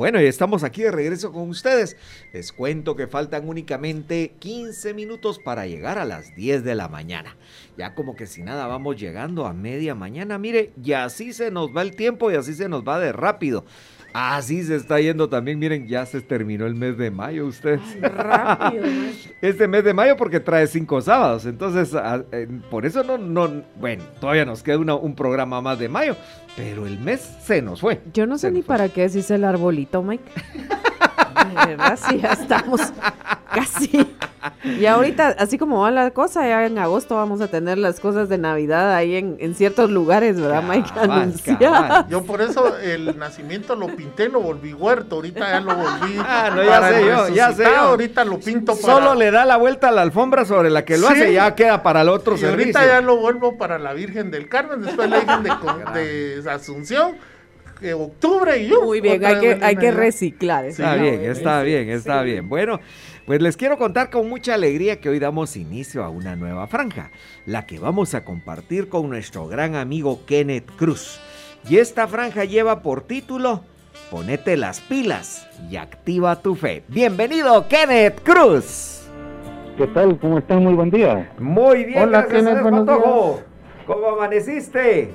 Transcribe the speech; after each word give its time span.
Bueno, 0.00 0.18
y 0.18 0.24
estamos 0.24 0.64
aquí 0.64 0.80
de 0.80 0.92
regreso 0.92 1.30
con 1.30 1.50
ustedes. 1.50 1.94
Les 2.32 2.54
cuento 2.54 2.96
que 2.96 3.06
faltan 3.06 3.46
únicamente 3.46 4.32
15 4.38 4.94
minutos 4.94 5.38
para 5.38 5.66
llegar 5.66 5.98
a 5.98 6.06
las 6.06 6.34
10 6.34 6.64
de 6.64 6.74
la 6.74 6.88
mañana. 6.88 7.36
Ya 7.76 7.94
como 7.94 8.16
que 8.16 8.24
si 8.24 8.42
nada 8.42 8.66
vamos 8.66 8.96
llegando 8.96 9.44
a 9.44 9.52
media 9.52 9.94
mañana. 9.94 10.38
Mire, 10.38 10.72
y 10.82 10.92
así 10.92 11.34
se 11.34 11.50
nos 11.50 11.76
va 11.76 11.82
el 11.82 11.96
tiempo 11.96 12.30
y 12.30 12.34
así 12.34 12.54
se 12.54 12.66
nos 12.66 12.82
va 12.82 12.98
de 12.98 13.12
rápido. 13.12 13.66
Así 14.12 14.62
se 14.62 14.76
está 14.76 15.00
yendo 15.00 15.28
también. 15.28 15.58
Miren, 15.58 15.86
ya 15.86 16.04
se 16.06 16.20
terminó 16.20 16.66
el 16.66 16.74
mes 16.74 16.96
de 16.98 17.10
mayo, 17.10 17.46
ustedes. 17.46 17.80
rápido. 18.00 18.84
este 19.40 19.68
mes 19.68 19.84
de 19.84 19.94
mayo 19.94 20.16
porque 20.16 20.40
trae 20.40 20.66
cinco 20.66 21.00
sábados. 21.00 21.46
Entonces, 21.46 21.96
eh, 22.32 22.48
por 22.70 22.86
eso 22.86 23.04
no, 23.04 23.18
no, 23.18 23.62
bueno, 23.78 24.04
todavía 24.20 24.44
nos 24.44 24.62
queda 24.62 24.78
un 24.78 25.14
programa 25.14 25.60
más 25.60 25.78
de 25.78 25.88
mayo. 25.88 26.16
Pero 26.56 26.86
el 26.86 26.98
mes 26.98 27.20
se 27.42 27.62
nos 27.62 27.80
fue. 27.80 28.00
Yo 28.12 28.26
no 28.26 28.38
sé 28.38 28.50
ni 28.50 28.62
para 28.62 28.88
qué 28.88 29.08
decís 29.08 29.30
el 29.30 29.44
arbolito, 29.44 30.02
Mike. 30.02 30.24
De 31.50 31.76
verdad, 31.76 31.98
sí, 32.00 32.18
ya 32.18 32.32
estamos 32.32 32.80
casi. 33.52 34.06
Y 34.64 34.86
ahorita, 34.86 35.36
así 35.38 35.58
como 35.58 35.80
va 35.80 35.90
la 35.90 36.10
cosa, 36.10 36.46
ya 36.46 36.64
en 36.66 36.78
agosto 36.78 37.16
vamos 37.16 37.40
a 37.40 37.48
tener 37.48 37.78
las 37.78 38.00
cosas 38.00 38.28
de 38.28 38.38
Navidad 38.38 38.94
ahí 38.94 39.16
en, 39.16 39.54
ciertos 39.54 39.90
lugares, 39.90 40.40
¿verdad, 40.40 40.62
Mike? 40.62 40.90
Yo 42.08 42.22
por 42.24 42.40
eso 42.40 42.76
el 42.78 43.18
nacimiento 43.18 43.74
lo 43.74 43.88
pinté, 43.88 44.28
lo 44.28 44.40
volví 44.40 44.72
huerto, 44.72 45.16
ahorita 45.16 45.50
ya 45.50 45.60
lo 45.60 45.74
volví. 45.74 46.16
Ah, 46.18 46.50
no, 46.54 46.62
ya 46.62 46.88
sé 46.88 47.06
yo, 47.06 47.28
ya 47.28 47.52
sé 47.52 47.66
Ahorita 47.66 48.24
lo 48.24 48.38
pinto 48.38 48.76
para... 48.76 48.94
Solo 48.94 49.14
le 49.14 49.30
da 49.30 49.44
la 49.44 49.56
vuelta 49.56 49.88
a 49.88 49.92
la 49.92 50.02
alfombra 50.02 50.44
sobre 50.44 50.70
la 50.70 50.84
que 50.84 50.98
lo 50.98 51.08
hace 51.08 51.32
y 51.32 51.34
ya 51.34 51.54
queda 51.54 51.82
para 51.82 52.02
el 52.02 52.08
otro 52.08 52.36
y 52.36 52.44
ahorita 52.44 52.86
ya 52.86 53.00
lo 53.00 53.16
vuelvo 53.16 53.58
para 53.58 53.78
la 53.78 53.92
Virgen 53.92 54.30
del 54.30 54.48
Carmen, 54.48 54.82
después 54.82 55.10
la 55.10 55.18
Virgen 55.18 55.42
de, 55.92 56.42
de 56.42 56.50
Asunción 56.50 57.16
octubre 57.94 58.58
y 58.58 58.68
yo. 58.68 58.82
Muy 58.82 59.00
bien, 59.00 59.24
hay 59.24 59.38
que, 59.40 59.58
hay 59.62 59.76
que 59.76 59.90
reciclar. 59.90 60.64
Está 60.66 60.96
bien, 60.96 61.24
está 61.24 61.62
bien, 61.62 61.90
está 61.90 62.22
bien. 62.22 62.48
Bueno, 62.48 62.80
pues 63.26 63.40
les 63.40 63.56
quiero 63.56 63.78
contar 63.78 64.10
con 64.10 64.28
mucha 64.28 64.54
alegría 64.54 65.00
que 65.00 65.08
hoy 65.08 65.18
damos 65.18 65.56
inicio 65.56 66.04
a 66.04 66.10
una 66.10 66.36
nueva 66.36 66.66
franja, 66.66 67.10
la 67.46 67.66
que 67.66 67.78
vamos 67.78 68.14
a 68.14 68.24
compartir 68.24 68.88
con 68.88 69.08
nuestro 69.08 69.48
gran 69.48 69.74
amigo 69.74 70.20
Kenneth 70.26 70.70
Cruz. 70.76 71.20
Y 71.68 71.76
esta 71.76 72.08
franja 72.08 72.44
lleva 72.44 72.82
por 72.82 73.02
título 73.02 73.64
Ponete 74.10 74.56
las 74.56 74.80
pilas 74.80 75.46
y 75.70 75.76
activa 75.76 76.42
tu 76.42 76.56
fe. 76.56 76.82
Bienvenido, 76.88 77.68
Kenneth 77.68 78.20
Cruz. 78.24 79.02
¿Qué 79.76 79.86
tal? 79.86 80.18
¿Cómo 80.18 80.38
están? 80.38 80.64
Muy 80.64 80.74
buen 80.74 80.90
día. 80.90 81.30
Muy 81.38 81.84
bien, 81.84 82.02
Hola, 82.02 82.26
Kenneth, 82.26 82.58
¿Cómo 83.86 84.08
amaneciste? 84.08 85.10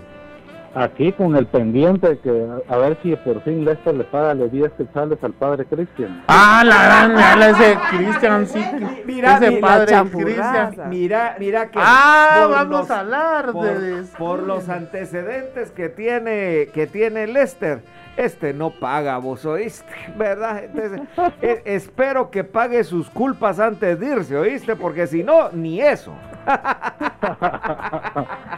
Aquí 0.75 1.13
con 1.13 1.37
el 1.37 1.47
pendiente 1.47 2.19
que 2.19 2.47
a 2.67 2.77
ver 2.77 2.97
si 3.01 3.15
por 3.15 3.41
fin 3.43 3.63
Lester 3.63 3.95
le 3.95 4.03
paga 4.03 4.33
los 4.33 4.51
10 4.51 4.73
quetzales 4.73 5.17
al 5.23 5.31
padre 5.31 5.65
Cristian. 5.65 6.23
Ah, 6.27 6.63
la 6.65 7.07
gran, 7.07 7.41
ese 7.41 7.77
Cristian, 7.89 8.45
sí. 8.45 8.61
Mira, 9.05 9.37
ese 9.37 9.53
padre 9.53 9.95
Cristian. 10.11 10.75
Mira, 10.89 11.37
mira 11.39 11.71
que. 11.71 11.79
Ah, 11.81 12.47
vamos 12.51 12.91
a 12.91 12.99
hablar 12.99 13.53
por, 13.53 13.65
de. 13.65 14.03
Por 14.17 14.43
los 14.43 14.67
antecedentes 14.67 15.71
que 15.71 15.87
tiene, 15.87 16.67
que 16.73 16.87
tiene 16.87 17.27
Lester 17.27 17.81
este 18.17 18.53
no 18.53 18.71
paga, 18.71 19.17
vos 19.17 19.45
oíste, 19.45 19.93
¿verdad? 20.17 20.63
Entonces, 20.63 21.01
e, 21.41 21.61
espero 21.65 22.31
que 22.31 22.43
pague 22.43 22.83
sus 22.83 23.09
culpas 23.09 23.59
antes 23.59 23.99
de 23.99 24.07
irse, 24.07 24.37
¿oíste? 24.37 24.75
Porque 24.75 25.07
si 25.07 25.23
no, 25.23 25.49
ni 25.51 25.81
eso. 25.81 26.13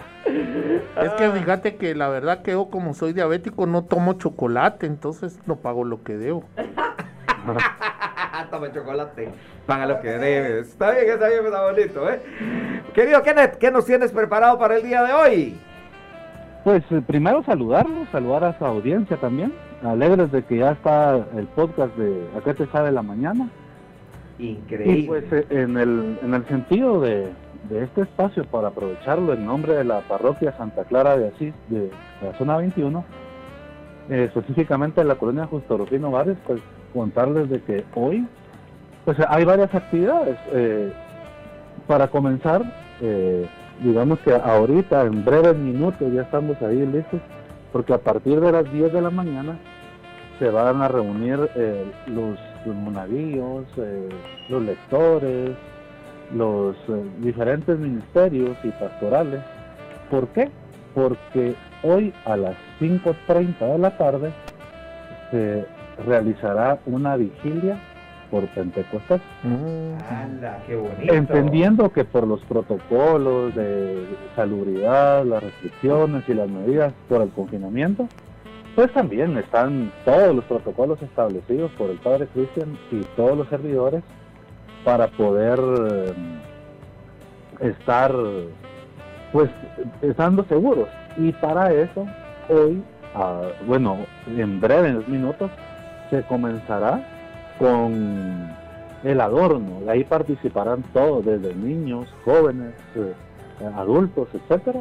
es 1.01 1.09
que 1.13 1.29
fíjate 1.31 1.75
que 1.75 1.95
la 1.95 2.09
verdad 2.09 2.41
que 2.41 2.51
yo 2.51 2.69
como 2.69 2.93
soy 2.93 3.13
diabético 3.13 3.65
no 3.65 3.83
tomo 3.85 4.13
chocolate, 4.13 4.85
entonces 4.85 5.39
no 5.45 5.57
pago 5.57 5.83
lo 5.83 6.03
que 6.03 6.17
debo. 6.17 6.43
Toma 8.51 8.71
chocolate, 8.71 9.29
paga 9.65 9.85
lo 9.87 9.99
que 9.99 10.09
debes. 10.09 10.69
Está 10.69 10.91
bien, 10.91 11.09
está 11.09 11.27
bien, 11.27 11.45
está 11.45 11.63
bonito, 11.63 12.09
¿eh? 12.09 12.21
Querido 12.93 13.21
Kenneth, 13.23 13.55
¿qué 13.57 13.71
nos 13.71 13.85
tienes 13.85 14.11
preparado 14.11 14.57
para 14.57 14.77
el 14.77 14.83
día 14.83 15.03
de 15.03 15.13
hoy? 15.13 15.59
Pues 16.63 16.83
eh, 16.91 17.01
primero 17.05 17.43
saludarlos, 17.43 18.07
saludar 18.11 18.43
a 18.43 18.57
su 18.57 18.65
audiencia 18.65 19.17
también. 19.17 19.53
Alegres 19.83 20.31
de 20.31 20.43
que 20.43 20.57
ya 20.57 20.71
está 20.71 21.15
el 21.35 21.47
podcast 21.55 21.95
de 21.97 22.27
Acá 22.37 22.53
te 22.53 22.65
sabe 22.67 22.91
la 22.91 23.01
mañana. 23.01 23.49
Increíble. 24.39 24.99
Y 24.99 25.07
pues 25.07 25.23
eh, 25.31 25.45
en 25.49 25.77
el, 25.77 26.19
en 26.21 26.33
el 26.33 26.45
sentido 26.47 27.01
de, 27.01 27.31
este 27.71 28.01
espacio 28.01 28.45
para 28.45 28.69
aprovecharlo 28.69 29.33
en 29.33 29.45
nombre 29.45 29.73
de 29.75 29.83
la 29.83 30.01
parroquia 30.01 30.55
Santa 30.57 30.83
Clara 30.85 31.17
de 31.17 31.27
Asís 31.29 31.53
de, 31.69 31.89
la 32.21 32.37
zona 32.37 32.57
21, 32.57 33.03
eh, 34.09 34.23
específicamente 34.25 35.01
en 35.01 35.07
la 35.07 35.15
colonia 35.15 35.45
Justo 35.47 35.77
Rufino 35.77 36.11
Vares, 36.11 36.37
pues 36.45 36.61
contarles 36.93 37.49
de 37.49 37.61
que 37.61 37.85
hoy 37.95 38.27
pues 39.05 39.17
hay 39.29 39.45
varias 39.45 39.73
actividades. 39.73 40.37
para 41.87 42.09
comenzar, 42.09 42.61
digamos 43.81 44.19
que 44.19 44.33
ahorita, 44.33 45.03
en 45.03 45.23
breves 45.23 45.55
minutos, 45.55 46.11
ya 46.11 46.23
estamos 46.23 46.61
ahí 46.61 46.85
listos, 46.85 47.21
porque 47.71 47.93
a 47.93 47.99
partir 47.99 48.39
de 48.41 48.51
las 48.51 48.71
10 48.71 48.91
de 48.91 49.01
la 49.01 49.09
mañana 49.09 49.57
se 50.39 50.49
van 50.49 50.81
a 50.81 50.87
reunir 50.87 51.49
eh, 51.55 51.85
los, 52.07 52.37
los 52.65 53.67
eh, 53.77 54.09
los 54.49 54.61
lectores, 54.61 55.51
los 56.33 56.75
eh, 56.87 57.03
diferentes 57.19 57.77
ministerios 57.77 58.57
y 58.63 58.69
pastorales. 58.71 59.41
¿Por 60.09 60.27
qué? 60.29 60.49
Porque 60.93 61.55
hoy 61.83 62.13
a 62.25 62.37
las 62.37 62.55
5.30 62.79 63.59
de 63.59 63.77
la 63.77 63.97
tarde 63.97 64.31
se 65.31 65.65
realizará 66.05 66.79
una 66.85 67.15
vigilia 67.15 67.77
por 68.29 68.45
Pentecostés. 68.47 69.21
Entendiendo 71.01 71.91
que 71.91 72.03
por 72.03 72.27
los 72.27 72.41
protocolos 72.41 73.55
de 73.55 74.05
salubridad, 74.35 75.25
las 75.25 75.43
restricciones 75.43 76.23
y 76.27 76.33
las 76.33 76.49
medidas 76.49 76.93
por 77.07 77.21
el 77.21 77.29
confinamiento, 77.29 78.07
pues 78.75 78.91
también 78.93 79.37
están 79.37 79.91
todos 80.05 80.35
los 80.35 80.45
protocolos 80.45 81.01
establecidos 81.01 81.71
por 81.71 81.89
el 81.89 81.97
Padre 81.97 82.27
Cristian 82.33 82.77
y 82.91 83.01
todos 83.15 83.37
los 83.37 83.47
servidores 83.49 84.03
para 84.87 85.09
poder 85.09 85.59
eh, 85.59 86.13
estar 87.59 88.15
pues 89.33 89.49
estando 90.01 90.45
seguros. 90.45 90.87
Y 91.17 91.33
para 91.33 91.73
eso, 91.73 92.05
hoy, 92.47 92.81
ah, 93.13 93.49
bueno, 93.67 93.97
en 94.27 94.61
breves 94.61 95.05
minutos, 95.09 95.51
se 96.09 96.23
comenzará 96.23 97.05
con 97.59 98.49
el 99.03 99.19
adorno. 99.19 99.81
De 99.81 99.91
ahí 99.91 100.03
participarán 100.05 100.83
todos, 100.93 101.25
desde 101.25 101.53
niños, 101.53 102.07
jóvenes, 102.23 102.73
eh, 102.95 103.13
adultos, 103.75 104.29
etcétera, 104.33 104.79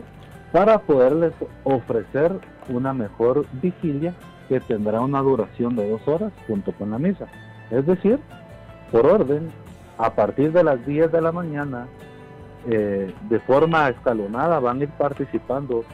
para 0.52 0.78
poderles 0.78 1.32
ofrecer 1.64 2.30
una 2.68 2.94
mejor 2.94 3.44
vigilia 3.60 4.14
que 4.48 4.60
tendrá 4.60 5.00
una 5.00 5.20
duración 5.20 5.74
de 5.74 5.90
dos 5.90 6.06
horas 6.06 6.32
junto 6.46 6.70
con 6.70 6.92
la 6.92 6.98
misa. 7.00 7.26
Es 7.72 7.84
decir, 7.84 8.20
por 8.92 9.04
orden, 9.04 9.50
a 9.98 10.14
partir 10.14 10.52
de 10.52 10.64
las 10.64 10.84
10 10.86 11.10
de 11.12 11.20
la 11.20 11.32
mañana, 11.32 11.88
eh, 12.68 13.12
de 13.28 13.40
forma 13.40 13.88
escalonada 13.88 14.60
van 14.60 14.80
a 14.80 14.84
ir 14.84 14.90
participando 14.90 15.84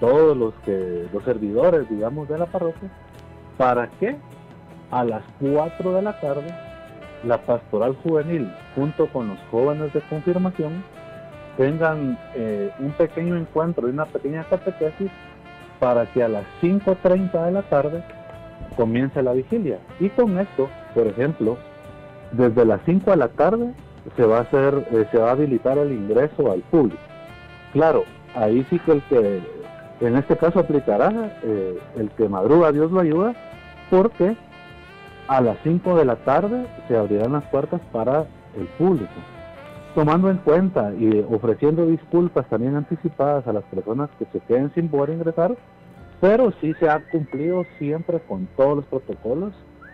todos 0.00 0.36
los 0.36 0.54
que 0.64 1.06
los 1.12 1.22
servidores, 1.24 1.88
digamos, 1.88 2.28
de 2.28 2.38
la 2.38 2.46
parroquia. 2.46 2.90
¿Para 3.56 3.88
qué? 4.00 4.16
a 4.92 5.04
las 5.04 5.22
4 5.40 5.94
de 5.94 6.02
la 6.02 6.20
tarde, 6.20 6.54
la 7.24 7.38
pastoral 7.38 7.96
juvenil 8.02 8.52
junto 8.76 9.06
con 9.08 9.28
los 9.28 9.38
jóvenes 9.50 9.92
de 9.92 10.00
confirmación 10.02 10.84
tengan 11.56 12.18
eh, 12.34 12.70
un 12.78 12.92
pequeño 12.92 13.36
encuentro 13.36 13.88
y 13.88 13.90
una 13.90 14.04
pequeña 14.04 14.44
catequesis 14.44 15.10
para 15.80 16.06
que 16.12 16.22
a 16.22 16.28
las 16.28 16.44
5.30 16.60 17.46
de 17.46 17.52
la 17.52 17.62
tarde 17.62 18.04
comience 18.76 19.22
la 19.22 19.32
vigilia. 19.32 19.78
Y 19.98 20.10
con 20.10 20.38
esto, 20.38 20.68
por 20.94 21.06
ejemplo, 21.06 21.56
desde 22.32 22.64
las 22.64 22.80
5 22.84 23.10
de 23.10 23.16
la 23.16 23.28
tarde 23.28 23.74
se 24.16 24.24
va 24.24 24.38
a 24.38 24.42
hacer, 24.42 24.86
eh, 24.90 25.06
se 25.10 25.18
va 25.18 25.28
a 25.28 25.32
habilitar 25.32 25.78
el 25.78 25.92
ingreso 25.92 26.50
al 26.50 26.60
público. 26.62 27.00
Claro, 27.72 28.04
ahí 28.34 28.66
sí 28.70 28.78
que 28.80 28.92
el 28.92 29.02
que, 29.02 29.40
en 30.00 30.16
este 30.16 30.36
caso 30.36 30.60
aplicará, 30.60 31.38
eh, 31.42 31.78
el 31.96 32.10
que 32.10 32.28
madruga 32.28 32.72
Dios 32.72 32.90
lo 32.90 33.00
ayuda, 33.00 33.34
porque 33.90 34.36
a 35.28 35.40
las 35.40 35.56
5 35.62 35.96
de 35.96 36.04
la 36.04 36.16
tarde 36.16 36.66
se 36.88 36.96
abrirán 36.96 37.32
las 37.32 37.44
puertas 37.44 37.80
para 37.92 38.26
el 38.56 38.66
público. 38.78 39.12
Tomando 39.94 40.30
en 40.30 40.38
cuenta 40.38 40.92
y 40.98 41.24
ofreciendo 41.30 41.86
disculpas 41.86 42.48
también 42.48 42.76
anticipadas 42.76 43.46
a 43.46 43.52
las 43.52 43.64
personas 43.64 44.08
que 44.18 44.24
se 44.32 44.40
queden 44.40 44.72
sin 44.74 44.88
poder 44.88 45.10
ingresar, 45.10 45.54
pero 46.20 46.52
sí 46.60 46.74
se 46.80 46.88
ha 46.88 47.00
cumplido 47.10 47.66
siempre 47.78 48.20
con 48.20 48.46
todos 48.56 48.76
los 48.76 48.84
protocolos 48.86 49.52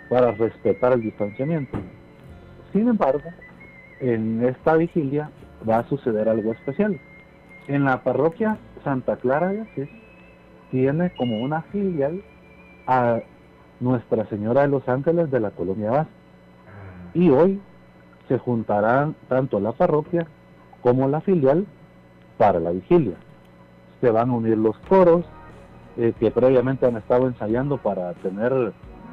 para 0.08 0.32
respetar 0.32 0.92
el 0.92 1.02
distanciamiento. 1.02 1.78
Sin 2.72 2.88
embargo, 2.88 3.30
en 4.00 4.44
esta 4.44 4.74
vigilia 4.74 5.30
va 5.68 5.78
a 5.78 5.88
suceder 5.88 6.28
algo 6.28 6.52
especial. 6.52 7.00
En 7.66 7.84
la 7.84 8.02
parroquia 8.02 8.58
Santa 8.84 9.16
Clara 9.16 9.48
de 9.48 9.60
Asís 9.62 9.88
tiene 10.70 11.10
como 11.16 11.40
una 11.40 11.62
filial 11.62 12.22
a 12.86 13.20
Nuestra 13.80 14.26
Señora 14.26 14.62
de 14.62 14.68
los 14.68 14.88
Ángeles 14.88 15.30
de 15.30 15.40
la 15.40 15.50
Colonia 15.50 15.90
Vaz. 15.90 16.08
Y 17.14 17.30
hoy 17.30 17.60
se 18.28 18.38
juntarán 18.38 19.14
tanto 19.28 19.60
la 19.60 19.72
parroquia 19.72 20.26
como 20.82 21.08
la 21.08 21.20
filial 21.20 21.66
para 22.36 22.60
la 22.60 22.70
vigilia. 22.70 23.16
Se 24.00 24.10
van 24.10 24.30
a 24.30 24.34
unir 24.34 24.58
los 24.58 24.78
coros 24.80 25.24
eh, 25.96 26.12
que 26.20 26.30
previamente 26.30 26.86
han 26.86 26.96
estado 26.96 27.26
ensayando 27.26 27.78
para 27.78 28.12
tener 28.14 28.72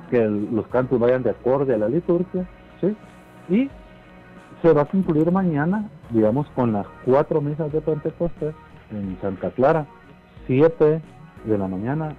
que 0.10 0.24
los 0.28 0.68
cantos 0.68 1.00
vayan 1.00 1.24
de 1.24 1.31
acorde 1.31 1.74
a 1.74 1.78
la 1.78 1.90
liturgia, 1.90 2.48
¿sí? 2.80 2.96
Y 3.50 3.70
se 4.62 4.74
va 4.74 4.84
a 4.84 4.86
concluir 4.86 5.32
mañana, 5.32 5.90
digamos, 6.10 6.48
con 6.56 6.74
las 6.74 6.88
cuatro 7.06 7.42
misas 7.42 7.72
de 7.72 7.82
Pentecostés 7.82 8.56
en 8.92 9.18
Santa 9.22 9.52
Clara, 9.52 9.86
7 10.48 11.02
de 11.46 11.58
la 11.58 11.68
mañana, 11.68 12.16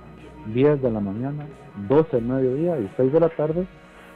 10 0.55 0.83
de 0.83 0.91
la 0.91 1.01
mañana, 1.01 1.47
12 1.89 2.17
del 2.17 2.25
mediodía 2.25 2.79
y 2.79 2.91
6 2.97 3.13
de 3.13 3.21
la 3.21 3.29
tarde, 3.31 3.67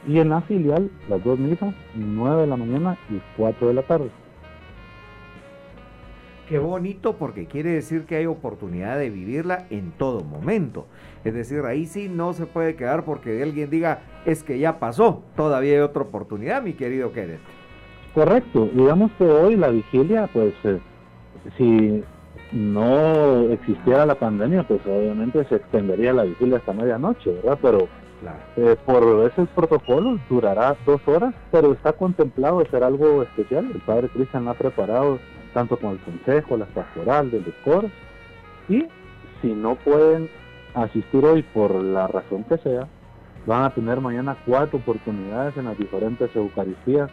y 0.07 0.19
en 0.19 0.29
la 0.29 0.41
filial 0.41 0.89
las 1.09 1.23
dos 1.23 1.37
misas, 1.37 1.73
9 1.95 2.41
de 2.41 2.47
la 2.47 2.57
mañana 2.57 2.97
y 3.09 3.21
4 3.37 3.67
de 3.67 3.73
la 3.73 3.83
tarde. 3.83 4.09
Qué 6.51 6.59
bonito 6.59 7.13
porque 7.13 7.45
quiere 7.45 7.69
decir 7.69 8.03
que 8.03 8.17
hay 8.17 8.25
oportunidad 8.25 8.99
de 8.99 9.09
vivirla 9.09 9.67
en 9.69 9.91
todo 9.91 10.19
momento. 10.19 10.85
Es 11.23 11.33
decir, 11.33 11.61
ahí 11.61 11.85
sí 11.85 12.09
no 12.09 12.33
se 12.33 12.45
puede 12.45 12.75
quedar 12.75 13.05
porque 13.05 13.41
alguien 13.41 13.69
diga, 13.69 14.01
es 14.25 14.43
que 14.43 14.59
ya 14.59 14.77
pasó, 14.77 15.23
todavía 15.37 15.75
hay 15.75 15.79
otra 15.79 16.01
oportunidad, 16.01 16.61
mi 16.61 16.73
querido 16.73 17.13
Kenneth. 17.13 17.39
Correcto, 18.13 18.67
digamos 18.73 19.13
que 19.17 19.23
hoy 19.23 19.55
la 19.55 19.69
vigilia, 19.69 20.29
pues 20.33 20.53
eh, 20.65 20.81
si 21.57 22.03
no 22.51 23.49
existiera 23.49 24.05
la 24.05 24.15
pandemia, 24.15 24.67
pues 24.67 24.81
obviamente 24.85 25.45
se 25.45 25.55
extendería 25.55 26.11
la 26.11 26.23
vigilia 26.23 26.57
hasta 26.57 26.73
medianoche, 26.73 27.31
¿verdad? 27.31 27.59
Pero 27.61 27.87
eh, 28.57 28.75
por 28.85 29.31
esos 29.31 29.47
protocolos 29.55 30.19
durará 30.29 30.75
dos 30.85 30.99
horas, 31.07 31.33
pero 31.49 31.71
está 31.71 31.93
contemplado 31.93 32.59
hacer 32.59 32.83
algo 32.83 33.23
especial. 33.23 33.71
El 33.73 33.79
Padre 33.79 34.09
Cristian 34.09 34.49
ha 34.49 34.53
preparado 34.53 35.17
tanto 35.53 35.77
con 35.77 35.91
el 35.91 35.99
consejo, 35.99 36.57
la 36.57 36.65
pastoral, 36.65 37.31
de 37.31 37.41
los 37.41 37.55
coros, 37.63 37.91
y 38.69 38.85
si 39.41 39.53
no 39.53 39.75
pueden 39.75 40.29
asistir 40.73 41.25
hoy 41.25 41.41
por 41.41 41.73
la 41.75 42.07
razón 42.07 42.43
que 42.45 42.57
sea, 42.59 42.87
van 43.45 43.63
a 43.63 43.73
tener 43.73 43.99
mañana 43.99 44.37
cuatro 44.45 44.77
oportunidades 44.79 45.57
en 45.57 45.65
las 45.65 45.77
diferentes 45.77 46.33
Eucaristías 46.35 47.09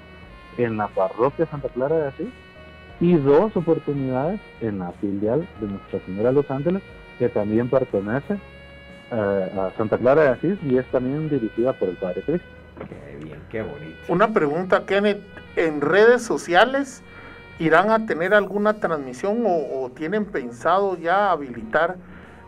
en 0.58 0.76
la 0.76 0.88
parroquia 0.88 1.46
Santa 1.46 1.68
Clara 1.68 1.96
de 1.96 2.08
Asís 2.08 2.28
y 3.00 3.14
dos 3.14 3.56
oportunidades 3.56 4.40
en 4.60 4.80
la 4.80 4.92
filial 4.92 5.48
de 5.60 5.68
Nuestra 5.68 6.00
Señora 6.04 6.30
de 6.30 6.34
los 6.34 6.50
Ángeles, 6.50 6.82
que 7.18 7.28
también 7.28 7.70
pertenece 7.70 8.38
eh, 9.12 9.50
a 9.56 9.72
Santa 9.76 9.98
Clara 9.98 10.22
de 10.22 10.28
Asís 10.28 10.58
y 10.64 10.76
es 10.76 10.86
también 10.86 11.28
dirigida 11.28 11.72
por 11.72 11.88
el 11.88 11.96
Padre 11.96 12.22
Cristo. 12.22 12.48
Qué 12.88 13.24
bien, 13.24 13.40
qué 13.50 13.62
bonito. 13.62 13.96
Una 14.08 14.32
pregunta, 14.32 14.84
Kenneth, 14.84 15.20
¿en 15.56 15.80
redes 15.80 16.22
sociales 16.22 17.02
irán 17.58 17.90
a 17.90 18.06
tener 18.06 18.34
alguna 18.34 18.74
transmisión 18.74 19.44
o, 19.46 19.90
tienen 19.94 20.24
pensado 20.24 20.96
ya 20.96 21.30
habilitar 21.30 21.96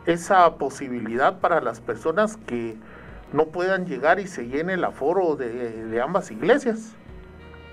esa 0.07 0.55
posibilidad 0.57 1.41
para 1.41 1.61
las 1.61 1.81
personas 1.81 2.37
que 2.37 2.77
no 3.33 3.47
puedan 3.47 3.87
llegar 3.87 4.21
y 4.21 4.27
se 4.27 4.47
llene 4.47 4.75
el 4.75 4.85
aforo 4.85 5.37
de 5.37 6.01
ambas 6.01 6.31
iglesias? 6.31 6.95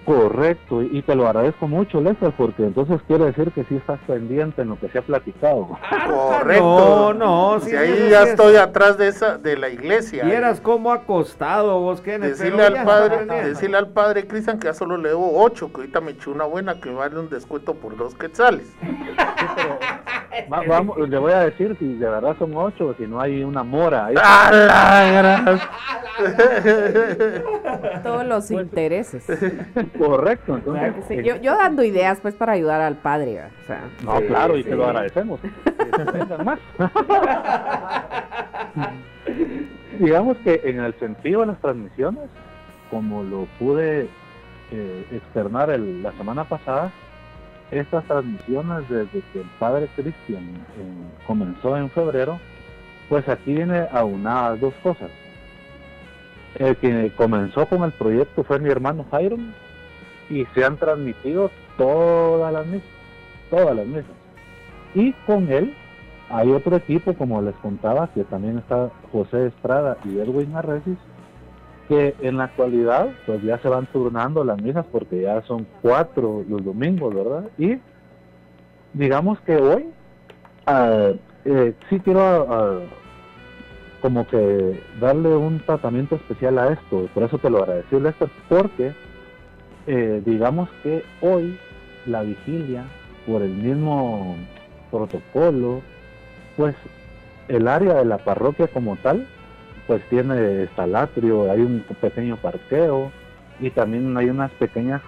Correcto, 0.08 0.82
y 0.84 1.02
te 1.02 1.16
lo 1.16 1.28
agradezco 1.28 1.68
mucho, 1.68 2.00
Lester, 2.00 2.32
porque 2.38 2.64
entonces 2.64 3.02
quiere 3.08 3.26
decir 3.26 3.52
que 3.52 3.66
sí 3.66 3.76
estás 3.76 4.00
pendiente 4.08 4.62
en 4.62 4.70
lo 4.70 4.80
que 4.80 4.88
se 4.88 5.00
ha 5.00 5.02
platicado. 5.02 5.68
Correcto. 6.08 7.14
No, 7.14 7.14
no, 7.14 7.60
si 7.60 7.76
ahí 7.76 8.08
ya 8.10 8.24
estoy 8.24 8.56
atrás 8.56 8.98
de 8.98 9.10
esa 9.10 9.38
de 9.38 9.58
la 9.58 9.68
iglesia. 9.68 10.24
Vieras 10.24 10.62
cómo 10.62 10.94
acostado 10.94 11.82
vos, 11.82 12.00
Kenneth. 12.00 12.38
Decirle 12.38 12.64
al 12.64 12.86
padre, 12.86 13.26
decirle 13.44 13.76
al 13.76 13.90
padre 13.90 14.26
Cristian 14.28 14.60
que 14.60 14.68
ya 14.68 14.74
solo 14.74 14.96
le 14.96 15.10
debo 15.10 15.44
ocho, 15.44 15.74
que 15.74 15.82
ahorita 15.82 16.00
me 16.00 16.12
eché 16.12 16.30
una 16.30 16.46
buena 16.46 16.80
que 16.80 16.90
vale 16.90 17.20
un 17.20 17.30
descuento 17.30 17.74
por 17.74 17.98
dos 17.98 18.16
quetzales. 18.16 18.74
vamos, 20.68 21.10
le 21.10 21.18
voy 21.18 21.32
a 21.32 21.40
decir 21.40 21.76
si 21.80 21.96
de 21.96 22.10
verdad 22.10 22.36
son 22.38 22.56
ocho, 22.56 22.94
si 22.98 23.08
no 23.08 23.20
hay 23.20 23.44
una 23.44 23.64
mora. 23.64 24.08
Ahí. 24.08 24.16
Todos 28.04 28.26
los 28.26 28.52
intereses. 28.52 29.26
Correcto. 29.98 30.56
Entonces, 30.56 31.12
eh, 31.12 31.24
yo, 31.24 31.36
yo, 31.38 31.58
dando 31.58 31.84
ideas 31.84 32.20
pues 32.22 32.36
para 32.36 32.54
ayudar 32.54 32.82
al 32.82 32.96
padre. 32.96 33.42
O 33.64 33.68
sea, 33.68 33.90
no, 34.04 34.22
claro, 34.22 34.58
y 34.58 34.64
te 34.64 34.76
lo 34.76 34.86
agradecemos. 34.86 35.40
más. 36.44 36.60
Digamos 40.00 40.38
que 40.38 40.62
en 40.64 40.80
el 40.80 40.98
sentido 41.00 41.42
de 41.42 41.48
las 41.48 41.60
transmisiones, 41.60 42.30
como 42.90 43.24
lo 43.24 43.48
pude 43.60 44.10
eh, 44.72 45.06
externar 45.12 45.70
el, 45.70 46.04
la 46.04 46.12
semana 46.14 46.44
pasada, 46.44 46.92
estas 47.72 48.04
transmisiones 48.06 48.88
desde 48.90 49.22
que 49.34 49.42
el 49.42 49.50
padre 49.60 49.88
Cristian 49.96 50.44
eh, 50.46 51.26
comenzó 51.26 51.78
en 51.78 51.90
febrero, 51.90 52.40
pues 53.10 53.28
aquí 53.28 53.54
viene 53.54 53.88
aunadas 53.92 54.60
dos 54.60 54.74
cosas. 54.84 55.10
El 56.56 56.76
que 56.78 57.12
comenzó 57.16 57.66
con 57.66 57.84
el 57.84 57.92
proyecto 57.92 58.44
fue 58.44 58.60
mi 58.60 58.70
hermano 58.70 59.06
Jairo, 59.12 59.38
y 60.30 60.46
se 60.54 60.64
han 60.64 60.78
transmitido 60.78 61.52
todas 61.78 62.52
las 62.52 62.66
misas, 62.66 62.90
todas 63.50 63.76
las 63.76 63.86
misas. 63.86 64.12
Y 64.94 65.14
con 65.26 65.52
él 65.52 65.74
hay 66.30 66.52
otro 66.52 66.76
equipo, 66.76 67.14
como 67.14 67.42
les 67.42 67.56
contaba, 67.56 68.08
que 68.14 68.24
también 68.24 68.58
está 68.58 68.90
José 69.12 69.48
Estrada 69.48 69.98
y 70.04 70.20
Edwin 70.20 70.56
Arresis, 70.56 70.98
que 71.88 72.16
en 72.22 72.38
la 72.38 72.46
actualidad 72.46 73.10
pues 73.26 73.42
ya 73.44 73.58
se 73.60 73.70
van 73.70 73.86
turnando 73.88 74.44
las 74.44 74.62
misas 74.62 74.86
porque 74.92 75.22
ya 75.22 75.42
son 75.44 75.66
cuatro 75.82 76.44
los 76.48 76.64
domingos, 76.64 77.14
¿verdad? 77.14 77.46
Y 77.58 77.78
digamos 78.94 79.40
que 79.42 79.56
hoy 79.56 79.86
uh, 80.68 81.14
sí 81.90 82.00
quiero 82.00 82.44
uh, 82.44 82.82
como 84.02 84.28
que 84.28 84.82
darle 85.00 85.36
un 85.36 85.60
tratamiento 85.60 86.16
especial 86.16 86.60
a 86.60 86.70
esto, 86.74 87.08
por 87.14 87.24
eso 87.24 87.38
te 87.38 87.50
lo 87.50 87.60
agradecí, 87.60 88.00
Lester, 88.00 88.30
porque 88.48 88.94
eh, 89.88 90.22
digamos 90.26 90.70
que 90.84 91.04
hoy 91.22 91.58
la 92.06 92.22
vigilia, 92.22 92.86
por 93.26 93.42
el 93.42 93.52
mismo 93.52 94.36
protocolo, 94.92 95.82
pues 96.56 96.76
el 97.48 97.68
área 97.68 97.96
de 97.96 98.06
la 98.06 98.18
parroquia 98.18 98.68
como 98.68 98.98
tal, 98.98 99.28
pues 99.88 100.02
tiene 100.10 100.64
estalatrio, 100.64 101.52
hay 101.52 101.62
un 101.62 101.84
pequeño 102.02 102.38
parqueo 102.38 103.12
y 103.60 103.70
también 103.72 104.16
hay 104.18 104.30
unas 104.30 104.52
pequeñas 104.52 105.02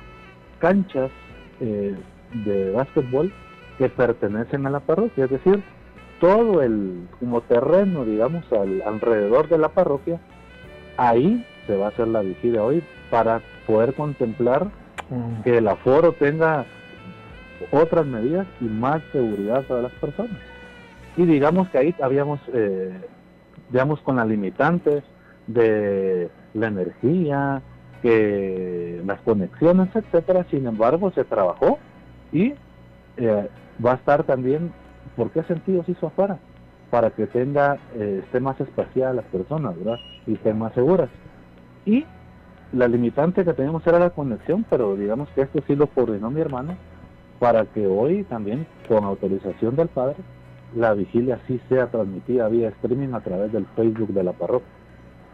canchas 0.59 1.11
eh, 1.59 1.95
de 2.45 2.71
básquetbol 2.71 3.31
que 3.77 3.89
pertenecen 3.89 4.65
a 4.65 4.69
la 4.69 4.79
parroquia, 4.79 5.25
es 5.25 5.31
decir, 5.31 5.61
todo 6.19 6.61
el 6.61 7.07
como 7.19 7.41
terreno, 7.41 8.05
digamos, 8.05 8.43
alrededor 8.85 9.47
de 9.47 9.57
la 9.57 9.69
parroquia, 9.69 10.19
ahí 10.97 11.45
se 11.65 11.77
va 11.77 11.87
a 11.87 11.89
hacer 11.89 12.07
la 12.07 12.21
vigilia 12.21 12.63
hoy 12.63 12.83
para 13.09 13.41
poder 13.65 13.93
contemplar 13.93 14.65
mm. 15.09 15.43
que 15.43 15.57
el 15.57 15.67
aforo 15.67 16.13
tenga 16.13 16.65
otras 17.71 18.05
medidas 18.05 18.47
y 18.59 18.65
más 18.65 19.01
seguridad 19.11 19.63
para 19.63 19.83
las 19.83 19.91
personas. 19.93 20.37
Y 21.17 21.25
digamos 21.25 21.69
que 21.69 21.77
ahí 21.77 21.95
habíamos, 22.01 22.39
eh, 22.53 22.93
digamos, 23.69 24.01
con 24.01 24.15
las 24.17 24.27
limitantes 24.27 25.03
de 25.47 26.29
la 26.53 26.67
energía, 26.67 27.61
que 28.01 29.01
las 29.05 29.19
conexiones, 29.21 29.89
etcétera. 29.95 30.45
Sin 30.49 30.65
embargo, 30.67 31.11
se 31.11 31.23
trabajó 31.23 31.79
y 32.31 32.53
eh, 33.17 33.49
va 33.83 33.93
a 33.93 33.95
estar 33.95 34.23
también, 34.23 34.71
¿por 35.15 35.31
qué 35.31 35.43
sentido 35.43 35.83
se 35.83 35.91
hizo 35.91 36.07
afuera? 36.07 36.39
Para 36.89 37.11
que 37.11 37.27
tenga, 37.27 37.77
eh, 37.95 38.21
esté 38.23 38.39
más 38.39 38.59
espacial 38.59 39.17
las 39.17 39.25
personas, 39.25 39.77
¿verdad? 39.77 39.99
Y 40.25 40.33
estén 40.33 40.57
más 40.57 40.73
seguras. 40.73 41.09
Y 41.85 42.05
la 42.73 42.87
limitante 42.87 43.43
que 43.43 43.53
teníamos 43.53 43.85
era 43.87 43.99
la 43.99 44.11
conexión, 44.11 44.65
pero 44.69 44.95
digamos 44.95 45.29
que 45.29 45.41
esto 45.41 45.61
sí 45.67 45.75
lo 45.75 45.87
coordinó 45.87 46.29
mi 46.29 46.41
hermano 46.41 46.75
para 47.39 47.65
que 47.65 47.87
hoy 47.87 48.23
también, 48.23 48.67
con 48.87 49.03
autorización 49.03 49.75
del 49.75 49.87
padre, 49.87 50.15
la 50.75 50.93
vigilia 50.93 51.39
sí 51.47 51.59
sea 51.69 51.87
transmitida 51.87 52.47
vía 52.47 52.69
streaming 52.69 53.13
a 53.13 53.21
través 53.21 53.51
del 53.51 53.65
Facebook 53.75 54.09
de 54.09 54.23
la 54.23 54.33
parroquia. 54.33 54.67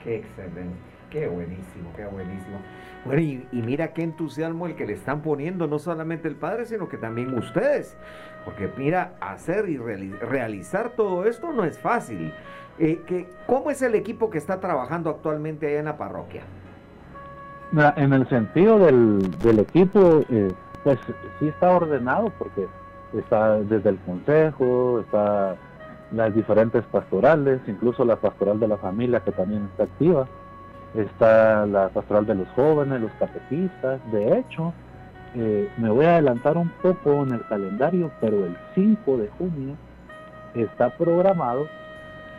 Qué 0.03 0.17
excelente, 0.17 0.75
qué 1.09 1.27
buenísimo, 1.27 1.91
qué 1.95 2.05
buenísimo. 2.05 2.59
Bueno, 3.05 3.21
y, 3.21 3.45
mira 3.51 3.93
qué 3.93 4.01
entusiasmo 4.01 4.65
el 4.65 4.75
que 4.75 4.85
le 4.85 4.93
están 4.93 5.21
poniendo, 5.21 5.67
no 5.67 5.77
solamente 5.77 6.27
el 6.27 6.35
padre, 6.35 6.65
sino 6.65 6.89
que 6.89 6.97
también 6.97 7.37
ustedes. 7.37 7.95
Porque 8.43 8.69
mira, 8.77 9.13
hacer 9.21 9.69
y 9.69 9.77
realizar 9.77 10.91
todo 10.91 11.25
esto 11.25 11.53
no 11.53 11.65
es 11.65 11.79
fácil. 11.79 12.33
Eh, 12.79 13.01
que, 13.05 13.27
¿Cómo 13.45 13.69
es 13.69 13.81
el 13.81 13.95
equipo 13.95 14.29
que 14.29 14.37
está 14.37 14.59
trabajando 14.59 15.09
actualmente 15.09 15.67
allá 15.67 15.79
en 15.79 15.85
la 15.85 15.97
parroquia? 15.97 16.43
En 17.95 18.13
el 18.13 18.27
sentido 18.29 18.79
del, 18.79 19.19
del 19.39 19.59
equipo, 19.59 20.23
eh, 20.29 20.51
pues 20.83 20.99
sí 21.39 21.47
está 21.47 21.71
ordenado 21.71 22.31
porque 22.37 22.67
está 23.17 23.59
desde 23.59 23.89
el 23.89 23.97
consejo, 23.99 24.99
está 24.99 25.55
las 26.11 26.33
diferentes 26.33 26.83
pastorales, 26.85 27.61
incluso 27.67 28.05
la 28.05 28.15
pastoral 28.15 28.59
de 28.59 28.67
la 28.67 28.77
familia 28.77 29.19
que 29.19 29.31
también 29.31 29.65
está 29.71 29.83
activa. 29.83 30.27
está 30.93 31.65
la 31.65 31.89
pastoral 31.89 32.25
de 32.25 32.35
los 32.35 32.47
jóvenes, 32.55 33.01
los 33.01 33.11
catequistas. 33.19 33.99
De 34.13 34.39
hecho, 34.39 34.73
eh, 35.35 35.69
me 35.77 35.89
voy 35.89 36.05
a 36.05 36.13
adelantar 36.13 36.57
un 36.57 36.69
poco 36.81 37.23
en 37.23 37.33
el 37.33 37.45
calendario, 37.47 38.11
pero 38.21 38.45
el 38.45 38.55
5 38.75 39.17
de 39.17 39.27
junio 39.37 39.75
está 40.53 40.89
programado 40.95 41.67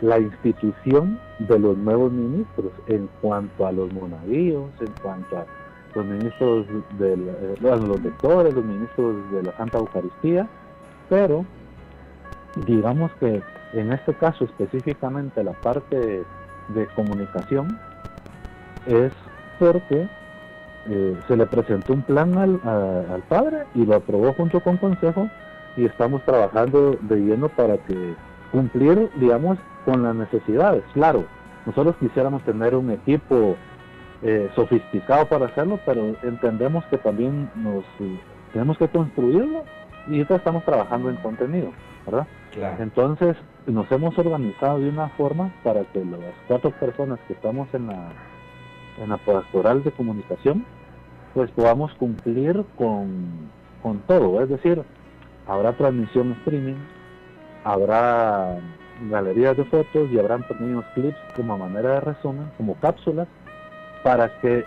la 0.01 0.17
institución 0.19 1.19
de 1.37 1.59
los 1.59 1.77
nuevos 1.77 2.11
ministros 2.11 2.71
en 2.87 3.07
cuanto 3.21 3.67
a 3.67 3.71
los 3.71 3.93
monaguillos, 3.93 4.69
en 4.79 4.91
cuanto 5.03 5.37
a 5.37 5.45
los 5.93 6.05
ministros 6.05 6.65
de 6.97 7.13
eh, 7.13 7.55
los 7.61 8.01
lectores, 8.01 8.53
los 8.53 8.65
ministros 8.65 9.15
de 9.31 9.43
la 9.43 9.57
Santa 9.57 9.77
Eucaristía, 9.77 10.47
pero 11.09 11.45
digamos 12.65 13.11
que 13.19 13.41
en 13.73 13.91
este 13.91 14.13
caso 14.13 14.45
específicamente 14.45 15.43
la 15.43 15.53
parte 15.53 16.23
de 16.69 16.87
comunicación 16.95 17.79
es 18.85 19.11
porque 19.59 20.07
eh, 20.89 21.17
se 21.27 21.35
le 21.35 21.45
presentó 21.45 21.93
un 21.93 22.01
plan 22.01 22.37
al, 22.37 22.61
al 22.63 23.21
padre 23.27 23.65
y 23.75 23.85
lo 23.85 23.95
aprobó 23.95 24.33
junto 24.33 24.61
con 24.61 24.77
consejo 24.77 25.29
y 25.75 25.85
estamos 25.85 26.23
trabajando 26.23 26.97
de 27.01 27.17
lleno 27.17 27.49
para 27.49 27.77
que 27.77 28.15
cumplir, 28.51 29.09
digamos, 29.15 29.57
con 29.85 30.03
las 30.03 30.15
necesidades. 30.15 30.83
Claro, 30.93 31.25
nosotros 31.65 31.95
quisiéramos 31.99 32.41
tener 32.43 32.75
un 32.75 32.91
equipo 32.91 33.55
eh, 34.23 34.49
sofisticado 34.55 35.27
para 35.27 35.45
hacerlo, 35.45 35.79
pero 35.85 36.15
entendemos 36.23 36.83
que 36.85 36.97
también 36.97 37.49
nos 37.55 37.83
eh, 37.99 38.19
tenemos 38.53 38.77
que 38.77 38.87
construirlo 38.87 39.63
y 40.09 40.17
ahorita 40.17 40.35
estamos 40.35 40.63
trabajando 40.63 41.09
en 41.09 41.17
contenido, 41.17 41.71
¿verdad? 42.05 42.27
Entonces 42.79 43.35
nos 43.65 43.91
hemos 43.91 44.17
organizado 44.17 44.79
de 44.79 44.89
una 44.89 45.09
forma 45.09 45.51
para 45.63 45.83
que 45.83 46.03
las 46.03 46.19
cuatro 46.47 46.71
personas 46.71 47.19
que 47.27 47.33
estamos 47.33 47.67
en 47.73 47.87
la 47.87 48.09
en 48.97 49.09
la 49.09 49.17
pastoral 49.17 49.83
de 49.83 49.91
comunicación, 49.91 50.65
pues 51.33 51.51
podamos 51.51 51.93
cumplir 51.95 52.65
con, 52.77 53.49
con 53.83 53.99
todo, 53.99 54.41
es 54.41 54.49
decir, 54.49 54.81
habrá 55.47 55.73
transmisión 55.73 56.31
streaming, 56.39 56.77
habrá 57.63 58.57
galerías 59.09 59.55
de 59.55 59.65
fotos 59.65 60.09
y 60.11 60.17
habrán 60.17 60.43
pequeños 60.43 60.83
clips 60.95 61.17
como 61.35 61.57
manera 61.57 61.93
de 61.93 61.99
resumen, 62.01 62.49
como 62.57 62.75
cápsulas, 62.75 63.27
para 64.03 64.39
que 64.39 64.65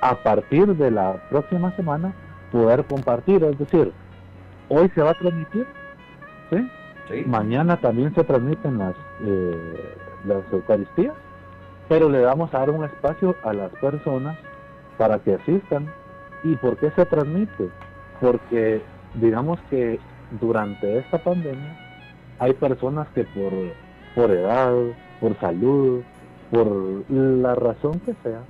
a 0.00 0.14
partir 0.16 0.74
de 0.76 0.90
la 0.90 1.14
próxima 1.28 1.74
semana 1.76 2.14
poder 2.50 2.84
compartir, 2.84 3.44
es 3.44 3.58
decir, 3.58 3.92
hoy 4.72 4.90
se 4.94 5.02
va 5.02 5.10
a 5.10 5.14
transmitir, 5.14 5.66
¿sí? 6.50 7.24
Mañana 7.26 7.76
también 7.76 8.14
se 8.14 8.24
transmiten 8.24 8.78
las, 8.78 8.94
eh, 9.22 9.94
las 10.24 10.50
Eucaristías, 10.50 11.14
pero 11.88 12.08
le 12.08 12.22
vamos 12.22 12.52
a 12.54 12.60
dar 12.60 12.70
un 12.70 12.84
espacio 12.84 13.36
a 13.44 13.52
las 13.52 13.70
personas 13.72 14.38
para 14.96 15.18
que 15.18 15.34
asistan. 15.34 15.92
¿Y 16.42 16.56
por 16.56 16.76
qué 16.78 16.90
se 16.92 17.04
transmite? 17.04 17.68
Porque 18.20 18.80
digamos 19.14 19.60
que 19.68 20.00
durante 20.40 20.98
esta 20.98 21.18
pandemia 21.18 21.76
hay 22.38 22.54
personas 22.54 23.06
que 23.14 23.24
por, 23.24 23.52
por 24.14 24.30
edad, 24.30 24.72
por 25.20 25.38
salud, 25.38 26.02
por 26.50 26.66
la 27.10 27.54
razón 27.54 28.00
que 28.00 28.14
sea, 28.22 28.40